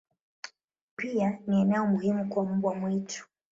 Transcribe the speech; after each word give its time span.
Pia 0.95 1.39
ni 1.47 1.61
eneo 1.61 1.87
muhimu 1.87 2.29
kwa 2.29 2.45
mbwa 2.45 2.75
mwitu. 2.75 3.27